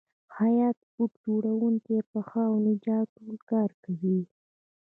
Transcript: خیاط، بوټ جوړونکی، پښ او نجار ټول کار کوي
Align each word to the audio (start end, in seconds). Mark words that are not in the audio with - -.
خیاط، 0.35 0.79
بوټ 0.93 1.11
جوړونکی، 1.25 1.95
پښ 2.11 2.29
او 2.49 2.53
نجار 2.67 3.05
ټول 3.17 3.35
کار 3.49 3.69
کوي 3.83 4.19